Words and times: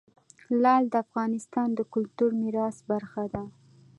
لعل 0.61 0.83
د 0.89 0.95
افغانستان 1.05 1.67
د 1.73 1.79
کلتوري 1.93 2.35
میراث 2.41 2.77
برخه 2.91 3.23
ده. 3.33 3.43